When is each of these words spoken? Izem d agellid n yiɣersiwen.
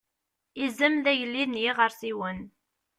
Izem 0.65 0.95
d 1.03 1.05
agellid 1.11 1.49
n 1.51 1.59
yiɣersiwen. 1.63 2.39